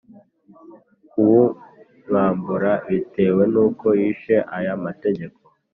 [1.09, 5.39] kubumwambura bitewe n uko yishe aya mategeko